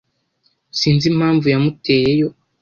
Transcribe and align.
Sinzi 0.79 1.05
impamvu 1.13 1.45
yamuteyeyo. 1.53 2.27